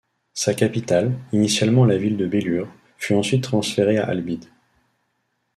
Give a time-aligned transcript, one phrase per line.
[0.33, 2.67] Sa capitale, initialement la ville de Belur,
[2.97, 4.45] fut ensuite transférée à Halebid.